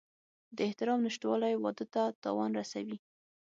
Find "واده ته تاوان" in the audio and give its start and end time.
1.57-2.49